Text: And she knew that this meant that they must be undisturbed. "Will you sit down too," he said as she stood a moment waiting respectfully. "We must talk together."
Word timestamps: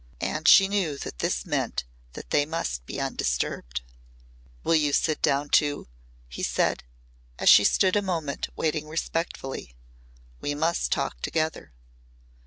And 0.19 0.47
she 0.47 0.67
knew 0.67 0.97
that 0.97 1.19
this 1.19 1.45
meant 1.45 1.83
that 2.13 2.31
they 2.31 2.43
must 2.43 2.83
be 2.87 2.99
undisturbed. 2.99 3.81
"Will 4.63 4.73
you 4.73 4.93
sit 4.93 5.21
down 5.21 5.49
too," 5.49 5.87
he 6.27 6.41
said 6.41 6.83
as 7.37 7.49
she 7.49 7.63
stood 7.63 7.95
a 7.95 8.01
moment 8.01 8.47
waiting 8.55 8.87
respectfully. 8.87 9.75
"We 10.39 10.55
must 10.55 10.91
talk 10.91 11.21
together." 11.21 11.71